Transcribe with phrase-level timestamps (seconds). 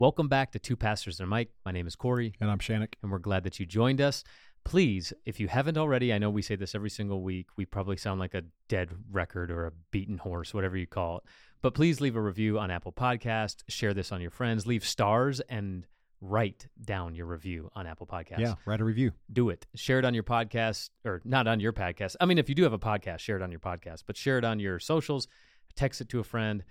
[0.00, 1.50] Welcome back to Two Pastors and a Mike.
[1.66, 2.94] My name is Corey, And I'm Shannick.
[3.02, 4.24] and we're glad that you joined us.
[4.64, 7.48] Please, if you haven't already, I know we say this every single week.
[7.58, 11.24] We probably sound like a dead record or a beaten horse, whatever you call it.
[11.60, 13.56] But please leave a review on Apple Podcast.
[13.68, 14.66] Share this on your friends.
[14.66, 15.86] Leave stars and
[16.22, 18.38] write down your review on Apple Podcasts.
[18.38, 19.12] Yeah, write a review.
[19.30, 19.66] do it.
[19.74, 22.16] Share it on your podcast, or not on your podcast.
[22.22, 24.38] I mean, if you do have a podcast, share it on your podcast, but share
[24.38, 25.28] it on your socials.
[25.76, 26.64] Text it to a friend.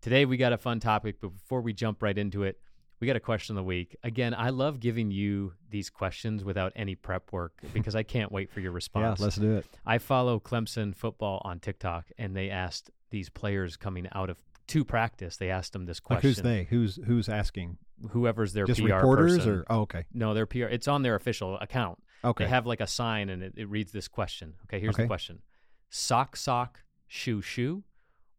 [0.00, 2.58] Today we got a fun topic, but before we jump right into it,
[3.00, 3.96] we got a question of the week.
[4.04, 8.50] Again, I love giving you these questions without any prep work because I can't wait
[8.52, 9.18] for your response.
[9.18, 9.66] Yeah, let's do it.
[9.86, 14.36] I follow Clemson football on TikTok, and they asked these players coming out of
[14.68, 15.36] to practice.
[15.36, 16.28] They asked them this Like question.
[16.28, 16.64] who's they?
[16.64, 17.78] Who's who's asking?
[18.10, 19.52] Whoever's their Just PR reporters person.
[19.52, 20.04] or oh, okay.
[20.12, 20.64] no, their PR.
[20.64, 21.98] It's on their official account.
[22.24, 22.44] Okay.
[22.44, 24.54] They have like a sign and it, it reads this question.
[24.64, 25.40] Okay, here's the question
[25.88, 27.82] Sock, sock, shoe, shoe,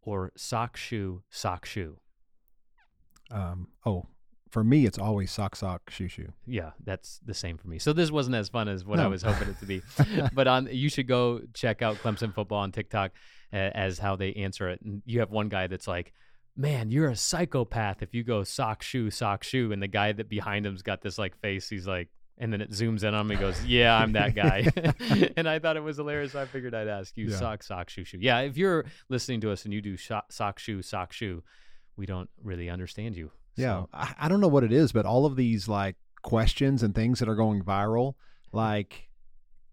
[0.02, 1.98] or sock, shoe, sock, shoe?
[3.30, 4.06] um oh,
[4.52, 6.32] for me it's always sock sock shoe shoe.
[6.46, 7.80] Yeah, that's the same for me.
[7.80, 9.10] So this wasn't as fun as what I No.
[9.10, 9.82] was hoping it to be.
[10.34, 13.12] but on you should go check out Clemson football on TikTok
[13.52, 14.82] uh, as how they answer it.
[14.82, 16.14] And you have one guy that's like,
[16.56, 20.30] "Man, you're a psychopath if you go sock, shoe, sock, shoe." And the guy that
[20.30, 21.68] behind him's got this like face.
[21.70, 23.30] He's like, and then it zooms in on him.
[23.30, 24.68] He goes, "Yeah, I'm that guy."
[25.38, 26.32] and I thought it was hilarious.
[26.34, 27.38] So I figured I'd ask you, Yeah.
[27.38, 28.18] sock, sock, shoe, shoe.
[28.20, 31.44] Yeah, if you're listening to us and you do sock, shoe, sock, shoe,
[31.98, 33.32] we don't really understand you.
[33.56, 36.84] Yeah, So- I, I don't know what it is, but all of these like questions
[36.84, 38.14] and things that are going viral,
[38.52, 39.08] like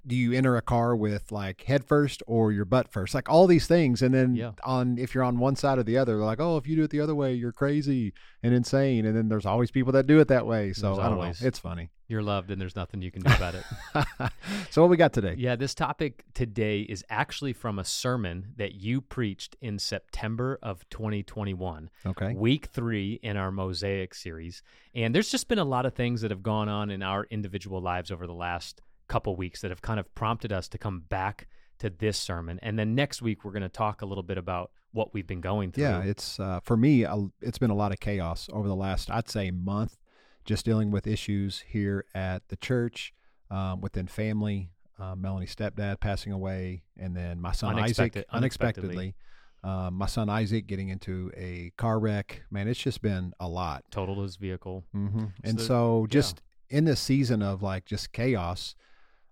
[0.06, 3.14] do you enter a car with like head first or your butt first?
[3.14, 4.52] Like all these things, and then Yeah.
[4.64, 6.84] on if you're on one side or the other, they're like, oh, if you do
[6.84, 9.04] it the other way, you're crazy and insane.
[9.04, 10.72] And then there's always people that do it that way.
[10.72, 11.42] So There's I don't always.
[11.42, 11.48] know.
[11.48, 11.90] It's funny.
[12.08, 13.64] You're loved, and there's nothing you can do about it.
[14.70, 15.34] so what we got today?
[15.36, 20.88] Yeah, this topic today is actually from a sermon that you preached in September of
[20.88, 22.32] 2021, Okay.
[22.32, 24.62] week three in our Mosaic series.
[24.94, 27.82] And there's just been a lot of things that have gone on in our individual
[27.82, 31.46] lives over the last couple weeks that have kind of prompted us to come back
[31.78, 32.58] to this sermon.
[32.62, 35.42] And then next week, we're going to talk a little bit about what we've been
[35.42, 35.84] going through.
[35.84, 37.04] Yeah, it's uh, for me.
[37.42, 39.98] It's been a lot of chaos over the last, I'd say, month,
[40.48, 43.12] just dealing with issues here at the church,
[43.50, 44.70] um, within family.
[44.98, 48.88] Uh, Melanie's stepdad passing away, and then my son Unexpected- Isaac unexpectedly.
[48.88, 49.14] unexpectedly.
[49.62, 52.42] Um, my son Isaac getting into a car wreck.
[52.50, 53.84] Man, it's just been a lot.
[53.92, 54.84] totaled his vehicle.
[54.92, 56.06] hmm And So, so, yeah.
[56.12, 58.74] just in this season of like just chaos,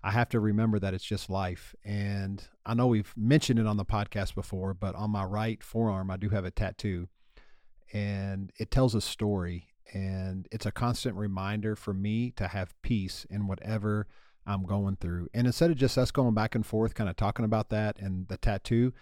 [0.04, 1.74] I have to remember that it's just life.
[1.84, 6.10] And I know we've mentioned it on the podcast before, but on my right forearm,
[6.12, 7.08] I do have a tattoo,
[7.92, 9.68] and it tells a story.
[9.96, 14.06] And it's a constant reminder for me to have peace in whatever
[14.46, 15.28] I'm going through.
[15.34, 18.28] And instead of just us going back and forth, kind of talking about that and
[18.28, 18.92] the tattoo,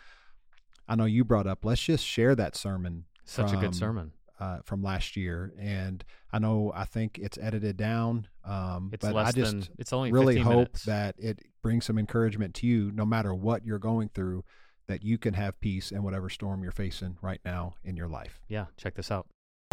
[0.88, 4.12] I know you brought up, let's just share that sermon Such a good sermon.
[4.38, 8.28] uh, from last year, and I know I think it's edited down.
[8.44, 10.84] Um, It's but less I just than, it's only really hope minutes.
[10.84, 14.44] that it brings some encouragement to you, no matter what you're going through,
[14.86, 18.38] that you can have peace in whatever storm you're facing right now in your life.
[18.48, 19.26] yeah, check this out.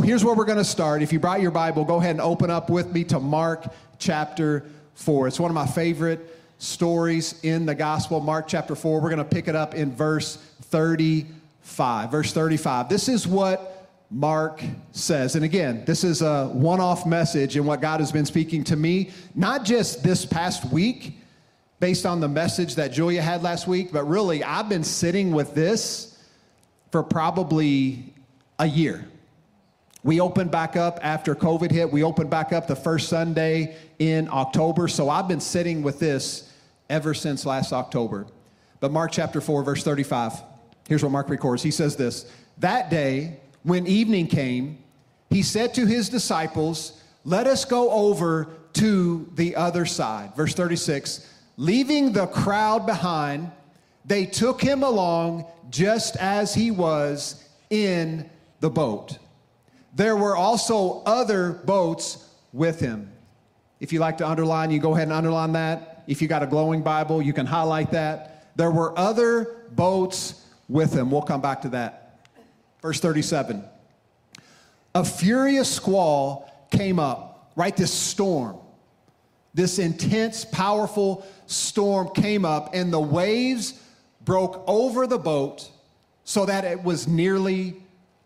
[0.03, 1.03] Here's where we're going to start.
[1.03, 3.65] If you brought your Bible, go ahead and open up with me to Mark
[3.99, 5.27] chapter 4.
[5.27, 8.19] It's one of my favorite stories in the gospel.
[8.19, 8.99] Mark chapter 4.
[8.99, 12.09] We're going to pick it up in verse 35.
[12.09, 12.89] Verse 35.
[12.89, 15.35] This is what Mark says.
[15.35, 18.75] And again, this is a one off message in what God has been speaking to
[18.75, 21.19] me, not just this past week
[21.79, 25.53] based on the message that Julia had last week, but really, I've been sitting with
[25.53, 26.17] this
[26.91, 28.13] for probably
[28.57, 29.10] a year.
[30.03, 31.91] We opened back up after COVID hit.
[31.91, 34.87] We opened back up the first Sunday in October.
[34.87, 36.51] So I've been sitting with this
[36.89, 38.25] ever since last October.
[38.79, 40.41] But Mark chapter 4, verse 35,
[40.87, 41.61] here's what Mark records.
[41.61, 44.79] He says this That day, when evening came,
[45.29, 50.35] he said to his disciples, Let us go over to the other side.
[50.35, 53.51] Verse 36 Leaving the crowd behind,
[54.03, 58.27] they took him along just as he was in
[58.61, 59.17] the boat.
[59.93, 63.11] There were also other boats with him.
[63.79, 66.03] If you like to underline, you go ahead and underline that.
[66.07, 68.51] If you got a glowing Bible, you can highlight that.
[68.55, 71.11] There were other boats with him.
[71.11, 72.27] We'll come back to that.
[72.81, 73.63] Verse 37.
[74.95, 77.75] A furious squall came up, right?
[77.75, 78.57] This storm,
[79.53, 83.81] this intense, powerful storm came up, and the waves
[84.25, 85.69] broke over the boat
[86.23, 87.75] so that it was nearly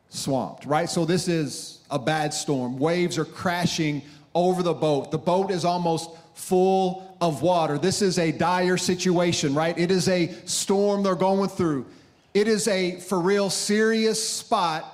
[0.09, 0.89] swamped, right?
[0.89, 2.77] So this is a bad storm.
[2.77, 4.01] Waves are crashing
[4.33, 5.11] over the boat.
[5.11, 7.77] The boat is almost full of water.
[7.77, 9.77] This is a dire situation, right?
[9.77, 11.85] It is a storm they're going through.
[12.33, 14.91] It is a for real serious spot.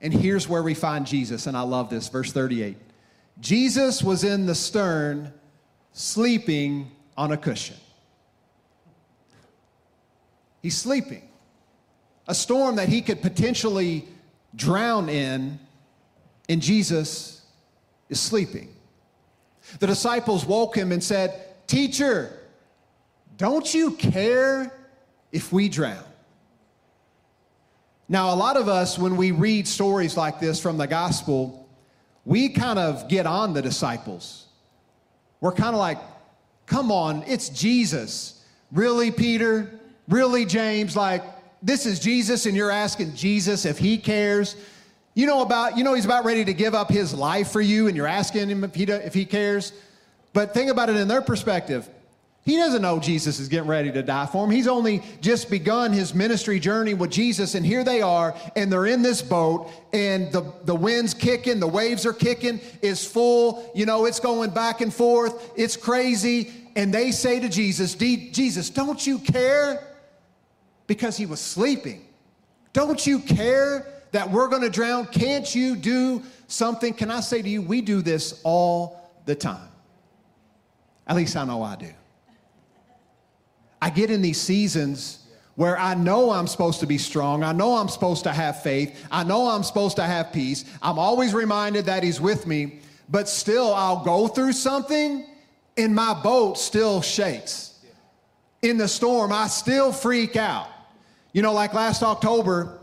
[0.00, 2.76] And here's where we find Jesus, and I love this, verse 38.
[3.40, 5.32] Jesus was in the stern,
[5.92, 7.76] sleeping on a cushion.
[10.62, 11.28] He's sleeping.
[12.26, 14.06] A storm that he could potentially
[14.56, 15.58] drown in,
[16.48, 17.42] and Jesus
[18.08, 18.68] is sleeping.
[19.78, 22.38] The disciples woke him and said, Teacher,
[23.36, 24.72] don't you care
[25.32, 26.04] if we drown?
[28.08, 31.66] Now, a lot of us, when we read stories like this from the gospel,
[32.24, 34.46] we kind of get on the disciples.
[35.40, 35.98] We're kind of like,
[36.66, 38.44] come on, it's Jesus.
[38.72, 39.70] Really, Peter?
[40.08, 40.96] Really, James?
[40.96, 41.22] Like,
[41.64, 44.54] this is Jesus, and you're asking Jesus if he cares.
[45.14, 47.88] You know about, you know, he's about ready to give up his life for you,
[47.88, 49.72] and you're asking him if he, if he cares.
[50.34, 51.88] But think about it in their perspective.
[52.44, 54.50] He doesn't know Jesus is getting ready to die for him.
[54.50, 58.84] He's only just begun his ministry journey with Jesus, and here they are, and they're
[58.84, 63.86] in this boat, and the, the wind's kicking, the waves are kicking, it's full, you
[63.86, 66.52] know, it's going back and forth, it's crazy.
[66.76, 69.93] And they say to Jesus, Jesus, don't you care?
[70.86, 72.06] Because he was sleeping.
[72.72, 75.06] Don't you care that we're going to drown?
[75.06, 76.92] Can't you do something?
[76.92, 79.68] Can I say to you, we do this all the time.
[81.06, 81.90] At least I know I do.
[83.80, 85.26] I get in these seasons
[85.56, 87.44] where I know I'm supposed to be strong.
[87.44, 89.06] I know I'm supposed to have faith.
[89.10, 90.64] I know I'm supposed to have peace.
[90.82, 95.26] I'm always reminded that He's with me, but still, I'll go through something
[95.76, 97.78] and my boat still shakes.
[98.62, 100.68] In the storm, I still freak out.
[101.34, 102.78] You know, like last October,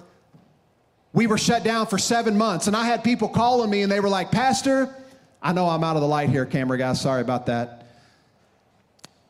[1.13, 4.01] we were shut down for seven months, and I had people calling me and they
[4.01, 4.94] were like, Pastor,
[5.42, 7.00] I know I'm out of the light here, camera guys.
[7.00, 7.88] Sorry about that.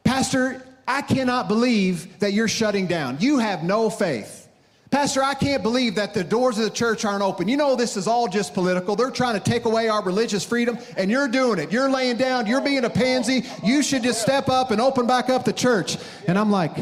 [0.04, 3.18] Pastor, I cannot believe that you're shutting down.
[3.20, 4.50] You have no faith.
[4.90, 7.48] Pastor, I can't believe that the doors of the church aren't open.
[7.48, 8.96] You know, this is all just political.
[8.96, 11.72] They're trying to take away our religious freedom, and you're doing it.
[11.72, 13.46] You're laying down, you're being a pansy.
[13.64, 15.98] You should just step up and open back up the church.
[16.28, 16.76] And I'm like,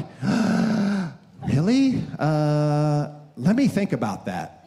[1.50, 2.02] really?
[2.18, 4.66] Uh, let me think about that.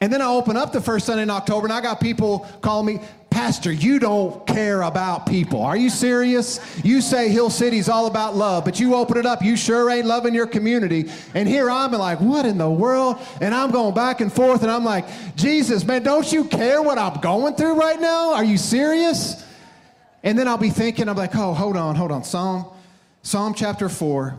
[0.00, 2.96] And then I open up the first Sunday in October, and I got people calling
[2.96, 5.62] me, Pastor, you don't care about people.
[5.62, 6.60] Are you serious?
[6.84, 10.06] You say Hill City's all about love, but you open it up, you sure ain't
[10.06, 11.10] loving your community.
[11.34, 13.18] And here I'm like, what in the world?
[13.40, 15.06] And I'm going back and forth, and I'm like,
[15.36, 18.34] Jesus, man, don't you care what I'm going through right now?
[18.34, 19.44] Are you serious?
[20.22, 22.24] And then I'll be thinking, I'm like, oh, hold on, hold on.
[22.24, 22.66] Psalm,
[23.22, 24.38] Psalm chapter 4,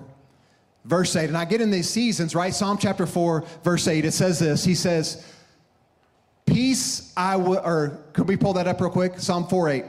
[0.87, 1.25] verse 8.
[1.27, 2.53] And I get in these seasons, right?
[2.53, 4.05] Psalm chapter 4, verse 8.
[4.05, 5.25] It says this He says,
[6.45, 9.19] Peace I will, or could we pull that up real quick?
[9.19, 9.85] Psalm 4 8.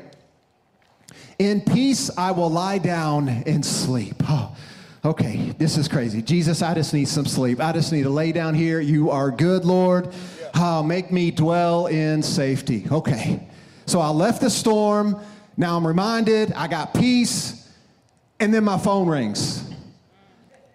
[1.38, 4.16] In peace I will lie down and sleep.
[4.28, 4.56] Oh,
[5.04, 6.20] okay, this is crazy.
[6.20, 7.60] Jesus, I just need some sleep.
[7.60, 8.80] I just need to lay down here.
[8.80, 10.12] You are good, Lord.
[10.54, 12.86] Oh, make me dwell in safety.
[12.90, 13.46] Okay.
[13.86, 15.20] So I left the storm.
[15.56, 17.72] Now I'm reminded I got peace.
[18.40, 19.57] And then my phone rings.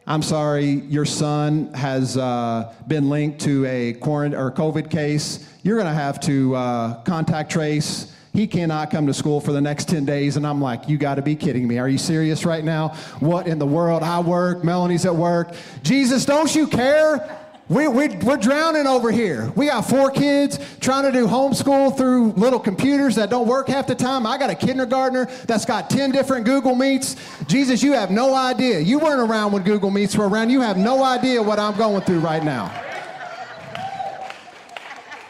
[0.06, 5.50] I'm sorry, your son has uh, been linked to a quarant- or COVID case.
[5.64, 8.14] You're going to have to uh, contact trace.
[8.34, 10.36] He cannot come to school for the next 10 days.
[10.36, 11.78] And I'm like, you got to be kidding me.
[11.78, 12.90] Are you serious right now?
[13.22, 14.04] What in the world?
[14.04, 15.54] I work, Melanie's at work.
[15.84, 17.40] Jesus, don't you care?
[17.70, 19.52] We, we, we're drowning over here.
[19.56, 23.88] We got four kids trying to do homeschool through little computers that don't work half
[23.88, 24.28] the time.
[24.28, 27.16] I got a kindergartner that's got 10 different Google Meets.
[27.46, 28.80] Jesus, you have no idea.
[28.80, 30.50] You weren't around when Google Meets were around.
[30.50, 32.70] You have no idea what I'm going through right now.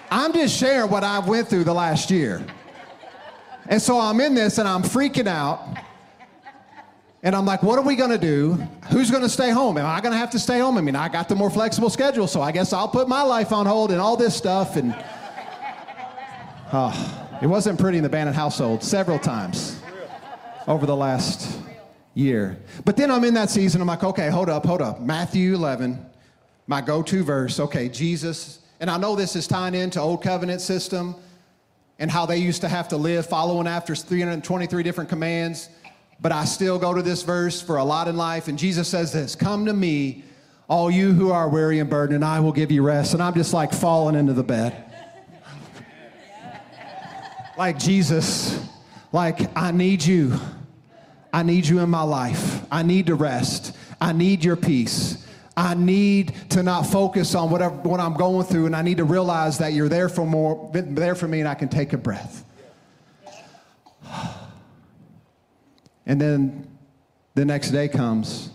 [0.09, 2.43] I'm just sharing what I went through the last year.
[3.67, 5.82] And so I'm in this and I'm freaking out.
[7.25, 8.55] And I'm like, what are we to do?
[8.91, 9.77] Who's to stay home?
[9.77, 10.77] Am I to have to stay home?
[10.77, 13.53] I mean, I got the more flexible schedule, so I guess I'll put my life
[13.53, 14.75] on hold and all this stuff.
[14.75, 14.93] And
[16.73, 19.81] oh, it wasn't pretty in the Bannon household several times
[20.67, 21.61] over the last
[22.13, 22.57] year.
[22.83, 23.79] But then I'm in that season.
[23.79, 24.99] I'm like, okay, hold up, hold up.
[24.99, 26.05] Matthew 11,
[26.67, 27.57] my go to verse.
[27.57, 28.59] Okay, Jesus.
[28.81, 31.15] And I know this is tying into Old Covenant system
[31.99, 35.69] and how they used to have to live following after 323 different commands
[36.23, 38.47] but I still go to this verse for a lot in life.
[38.47, 40.23] And Jesus says this Come to me,
[40.69, 43.13] all you who are weary and burdened, and I will give you rest.
[43.13, 44.85] And I'm just like falling into the bed.
[47.57, 48.57] like Jesus,
[49.11, 50.39] like, I need you.
[51.33, 52.61] I need you in my life.
[52.71, 53.75] I need to rest.
[53.99, 55.27] I need your peace.
[55.57, 59.03] I need to not focus on whatever what I'm going through, and I need to
[59.03, 62.45] realize that you're there for more, there for me, and I can take a breath.
[66.05, 66.67] And then
[67.35, 68.49] the next day comes,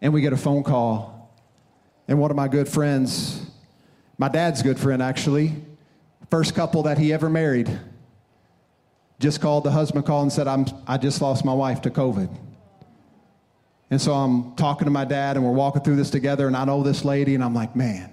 [0.00, 1.32] and we get a phone call.
[2.06, 3.44] And one of my good friends
[4.20, 5.54] My dad's good friend, actually,
[6.28, 7.70] first couple that he ever married,
[9.20, 12.28] just called the husband called and said, I'm, I just lost my wife to COVID.
[13.90, 16.64] And so I'm talking to my dad and we're walking through this together and I
[16.64, 18.12] know this lady and I'm like, man,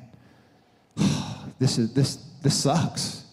[1.60, 3.25] this is this this sucks.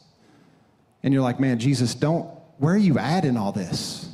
[1.03, 2.27] And you're like, man, Jesus, don't
[2.59, 4.12] where are you at in all this?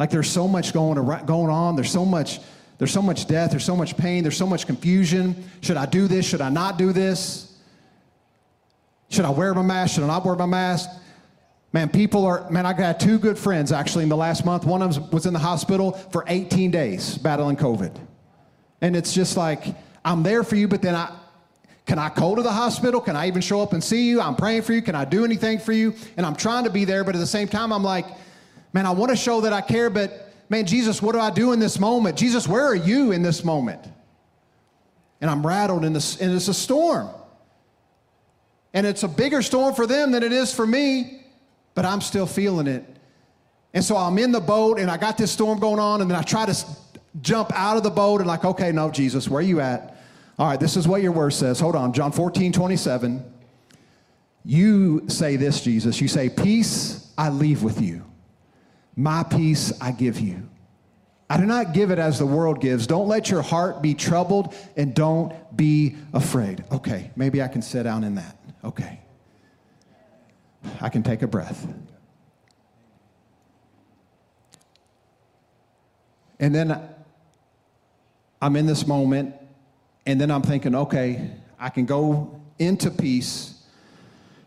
[0.00, 2.40] Like there's so much going around, going on, there's so much
[2.78, 5.50] there's so much death, there's so much pain, there's so much confusion.
[5.60, 6.26] Should I do this?
[6.26, 7.54] Should I not do this?
[9.10, 9.94] Should I wear my mask?
[9.94, 10.88] Should I not wear my mask?
[11.74, 14.64] Man, people are, man, I got two good friends actually in the last month.
[14.64, 17.94] One of them was in the hospital for 18 days battling COVID.
[18.80, 19.66] And it's just like,
[20.02, 21.14] I'm there for you, but then I,
[21.84, 23.02] can I go to the hospital?
[23.02, 24.22] Can I even show up and see you?
[24.22, 24.80] I'm praying for you.
[24.80, 25.92] Can I do anything for you?
[26.16, 28.06] And I'm trying to be there, but at the same time, I'm like,
[28.72, 31.52] man, I want to show that I care, but man, Jesus, what do I do
[31.52, 32.16] in this moment?
[32.16, 33.82] Jesus, where are you in this moment?
[35.20, 37.08] And I'm rattled in this, and it's a storm.
[38.72, 41.20] And it's a bigger storm for them than it is for me
[41.74, 42.84] but I'm still feeling it.
[43.72, 46.18] And so I'm in the boat and I got this storm going on, and then
[46.18, 46.66] I try to
[47.20, 49.96] jump out of the boat and, like, okay, no, Jesus, where are you at?
[50.38, 51.60] All right, this is what your word says.
[51.60, 53.24] Hold on, John 14, 27.
[54.44, 56.00] You say this, Jesus.
[56.00, 58.04] You say, Peace I leave with you,
[59.00, 60.48] my peace I give you.
[61.30, 62.86] I do not give it as the world gives.
[62.86, 66.64] Don't let your heart be troubled and don't be afraid.
[66.70, 68.36] Okay, maybe I can sit down in that.
[68.64, 69.00] Okay.
[70.80, 71.66] I can take a breath.
[76.38, 76.78] And then
[78.42, 79.34] I'm in this moment,
[80.06, 83.62] and then I'm thinking, okay, I can go into peace,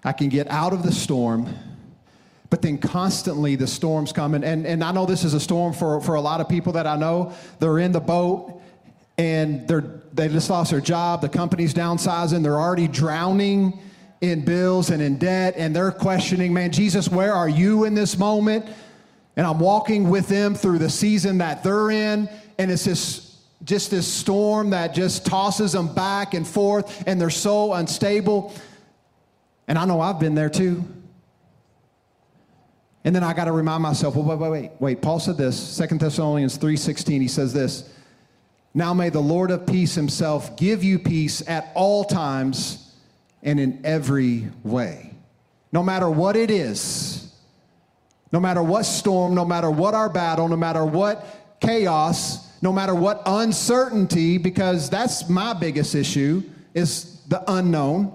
[0.03, 1.47] I can get out of the storm.
[2.53, 4.43] But then constantly the storm's coming.
[4.43, 6.85] And, and I know this is a storm for, for a lot of people that
[6.85, 7.33] I know.
[7.57, 8.61] They're in the boat
[9.17, 11.21] and they're, they just lost their job.
[11.21, 12.43] The company's downsizing.
[12.43, 13.79] They're already drowning
[14.21, 18.19] in bills and in debt, and they're questioning, man, Jesus, where are you in this
[18.19, 18.67] moment?
[19.35, 22.29] And I'm walking with them through the season that they're in,
[22.59, 27.31] and it's this just this storm that just tosses them back and forth, and they're
[27.31, 28.53] so unstable.
[29.67, 30.83] And I know I've been there too.
[33.05, 35.01] And then I got to remind myself, well, wait, wait, wait, wait.
[35.01, 37.89] Paul said this, Second Thessalonians 3.16, he says this,
[38.73, 42.95] Now may the Lord of peace himself give you peace at all times
[43.41, 45.13] and in every way.
[45.71, 47.33] No matter what it is,
[48.31, 52.95] no matter what storm, no matter what our battle, no matter what chaos, no matter
[52.95, 56.41] what uncertainty, because that's my biggest issue,
[56.73, 58.13] is the unknown.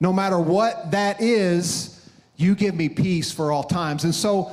[0.00, 1.97] No matter what that is,
[2.38, 4.04] you give me peace for all times.
[4.04, 4.50] And so,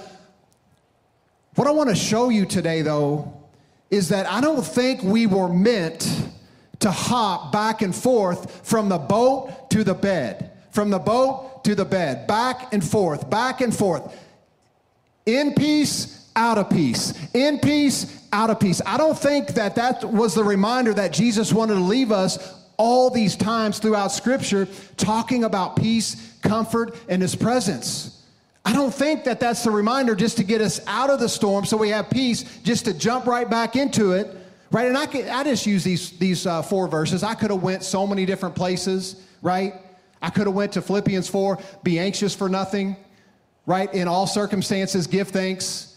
[1.54, 3.32] what I want to show you today, though,
[3.90, 6.30] is that I don't think we were meant
[6.80, 11.76] to hop back and forth from the boat to the bed, from the boat to
[11.76, 14.20] the bed, back and forth, back and forth.
[15.26, 17.14] In peace, out of peace.
[17.34, 18.82] In peace, out of peace.
[18.86, 23.10] I don't think that that was the reminder that Jesus wanted to leave us all
[23.10, 28.24] these times throughout Scripture talking about peace, comfort, and His presence.
[28.64, 31.66] I don't think that that's the reminder just to get us out of the storm
[31.66, 34.36] so we have peace, just to jump right back into it
[34.72, 34.88] right?
[34.88, 37.24] And I, could, I just use these, these uh, four verses.
[37.24, 39.76] I could have went so many different places, right?
[40.22, 42.98] I could have went to Philippians 4, be anxious for nothing,
[43.66, 43.94] right?
[43.94, 45.92] In all circumstances, give thanks.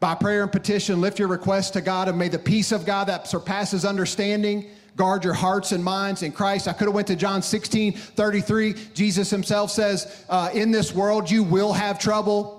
[0.00, 3.08] By prayer and petition, lift your requests to God, and may the peace of God
[3.08, 6.68] that surpasses understanding guard your hearts and minds in Christ.
[6.68, 8.74] I could have went to John 16, 33.
[8.94, 12.56] Jesus himself says, uh, in this world you will have trouble,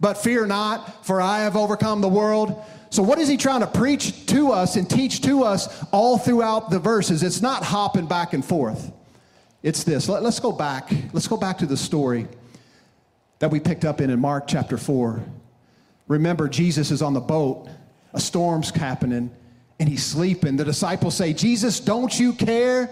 [0.00, 2.64] but fear not, for I have overcome the world.
[2.90, 6.70] So, what is he trying to preach to us and teach to us all throughout
[6.70, 7.22] the verses?
[7.22, 8.92] It's not hopping back and forth.
[9.62, 10.08] It's this.
[10.08, 10.90] Let, us go back.
[11.12, 12.26] Let's go back to the story
[13.38, 15.22] that we picked up in in Mark chapter 4.
[16.08, 17.68] Remember, Jesus is on the boat,
[18.12, 19.30] a storm's happening,
[19.80, 20.56] and he's sleeping.
[20.56, 22.90] The disciples say, Jesus, don't you care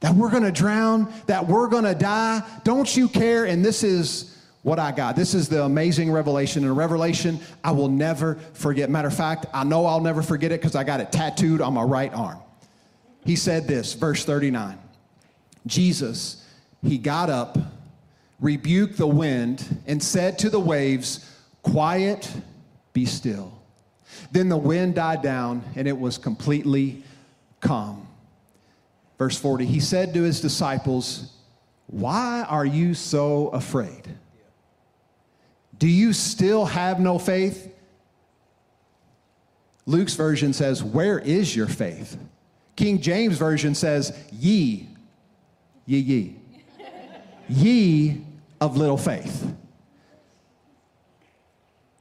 [0.00, 2.42] that we're going to drown, that we're going to die?
[2.62, 3.44] Don't you care?
[3.44, 5.16] And this is what I got.
[5.16, 8.88] This is the amazing revelation, and a revelation I will never forget.
[8.88, 11.74] Matter of fact, I know I'll never forget it because I got it tattooed on
[11.74, 12.38] my right arm.
[13.24, 14.78] He said this, verse 39
[15.66, 16.46] Jesus,
[16.84, 17.58] he got up,
[18.38, 21.28] rebuked the wind, and said to the waves,
[21.64, 22.32] Quiet,
[22.92, 23.56] be still.
[24.32, 27.02] Then the wind died down, and it was completely
[27.60, 28.06] calm.
[29.18, 31.32] Verse 40, he said to his disciples,
[31.86, 34.08] Why are you so afraid?
[35.78, 37.72] Do you still have no faith?
[39.86, 42.18] Luke's version says, Where is your faith?
[42.74, 44.88] King James version says, Ye
[45.86, 46.36] Ye, ye.
[47.48, 48.24] ye
[48.60, 49.54] of little faith.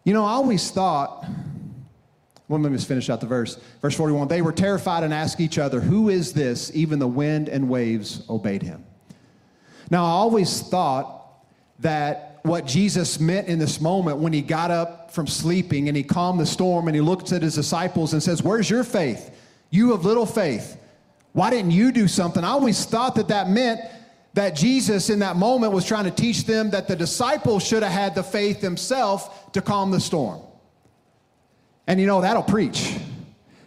[0.04, 1.26] You know, I always thought,
[2.48, 3.58] well, let me just finish out the verse.
[3.82, 6.72] Verse 41 They were terrified and asked each other, Who is this?
[6.76, 8.86] Even the wind and waves obeyed him.
[9.90, 11.24] Now, I always thought
[11.80, 16.04] that what Jesus meant in this moment when he got up from sleeping and he
[16.04, 19.36] calmed the storm and he looked at his disciples and says, Where's your faith?
[19.72, 20.78] You of little faith.
[21.34, 22.44] Why didn't you do something?
[22.44, 23.82] I always thought that that meant
[24.36, 27.92] that Jesus in that moment was trying to teach them that the disciples should have
[27.92, 30.42] had the faith themselves to calm the storm.
[31.88, 32.98] And you know, that'll preach.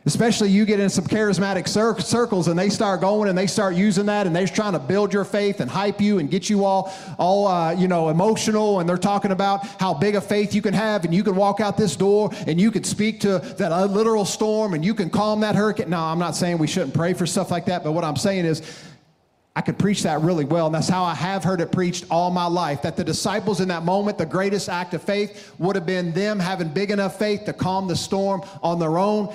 [0.08, 3.74] Especially you get in some charismatic cir- circles and they start going and they start
[3.74, 6.64] using that and they're trying to build your faith and hype you and get you
[6.64, 8.80] all, all uh, you know, emotional.
[8.80, 11.60] And they're talking about how big a faith you can have and you can walk
[11.60, 15.40] out this door and you can speak to that literal storm and you can calm
[15.40, 15.90] that hurricane.
[15.90, 18.46] No, I'm not saying we shouldn't pray for stuff like that, but what I'm saying
[18.46, 18.62] is
[19.58, 22.30] I could preach that really well, and that's how I have heard it preached all
[22.30, 22.82] my life.
[22.82, 26.38] That the disciples in that moment, the greatest act of faith would have been them
[26.38, 29.34] having big enough faith to calm the storm on their own.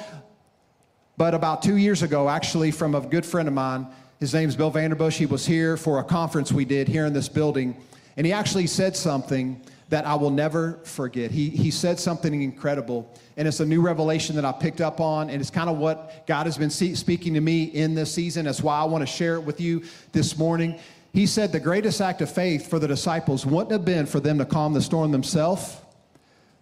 [1.18, 3.86] But about two years ago, actually, from a good friend of mine,
[4.22, 5.18] his name's Bill Vanderbush.
[5.18, 7.76] He was here for a conference we did here in this building,
[8.16, 9.60] and he actually said something
[9.94, 11.30] that I will never forget.
[11.30, 13.08] He, he said something incredible,
[13.38, 16.26] and it's a new revelation that I picked up on, and it's kind of what
[16.26, 18.46] God has been see, speaking to me in this season.
[18.46, 20.80] That's why I want to share it with you this morning.
[21.14, 24.40] He said the greatest act of faith for the disciples wouldn't have been for them
[24.40, 25.78] to calm the storm themselves.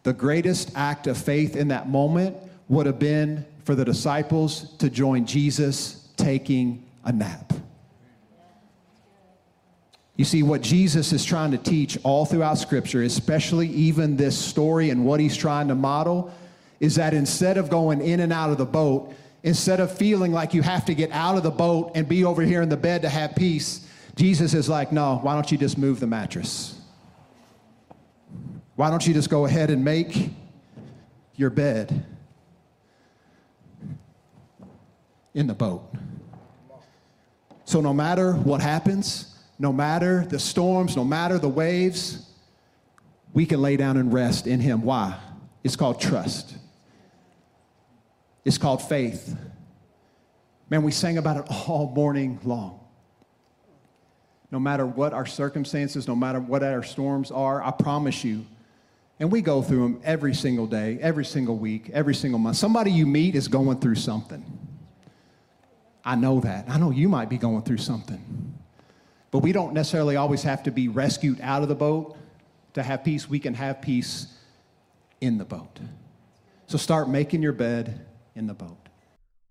[0.03, 2.35] The greatest act of faith in that moment
[2.67, 7.53] would have been for the disciples to join Jesus taking a nap.
[10.17, 14.89] You see, what Jesus is trying to teach all throughout Scripture, especially even this story
[14.89, 16.31] and what he's trying to model,
[16.79, 19.13] is that instead of going in and out of the boat,
[19.43, 22.41] instead of feeling like you have to get out of the boat and be over
[22.41, 25.77] here in the bed to have peace, Jesus is like, no, why don't you just
[25.77, 26.79] move the mattress?
[28.75, 30.29] Why don't you just go ahead and make
[31.35, 32.05] your bed
[35.33, 35.83] in the boat?
[37.65, 39.30] So, no matter what happens,
[39.61, 42.27] no matter the storms, no matter the waves,
[43.31, 44.81] we can lay down and rest in Him.
[44.81, 45.15] Why?
[45.63, 46.55] It's called trust,
[48.43, 49.37] it's called faith.
[50.67, 52.79] Man, we sang about it all morning long.
[54.49, 58.45] No matter what our circumstances, no matter what our storms are, I promise you,
[59.19, 62.57] and we go through them every single day, every single week, every single month.
[62.57, 64.43] Somebody you meet is going through something.
[66.03, 66.67] I know that.
[66.67, 68.51] I know you might be going through something.
[69.31, 72.17] But we don't necessarily always have to be rescued out of the boat
[72.73, 73.29] to have peace.
[73.29, 74.27] We can have peace
[75.21, 75.79] in the boat.
[76.67, 78.89] So start making your bed in the boat.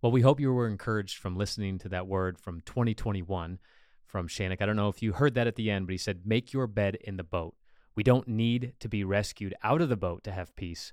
[0.02, 3.58] Well, we hope you were encouraged from listening to that word from 2021
[4.06, 4.60] from Shannock.
[4.60, 6.66] I don't know if you heard that at the end, but he said, Make your
[6.66, 7.54] bed in the boat.
[7.94, 10.92] We don't need to be rescued out of the boat to have peace,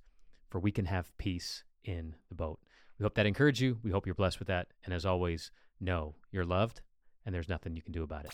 [0.50, 2.60] for we can have peace in the boat.
[3.00, 3.80] We hope that encouraged you.
[3.84, 4.67] We hope you're blessed with that.
[4.84, 6.82] And as always, know you're loved
[7.27, 8.31] and there's nothing you can do about it.